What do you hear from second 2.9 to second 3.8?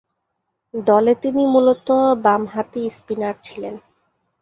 Spinner ছিলেন।